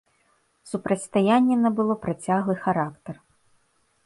[0.71, 3.15] Супрацьстаянне набыло працяглы характар.